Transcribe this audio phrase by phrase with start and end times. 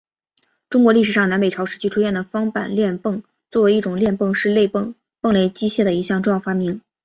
[0.67, 4.95] 中国历史上南北朝时期出现的方板链泵作为一种链泵是泵
[5.31, 6.81] 类机械的一项重要发明。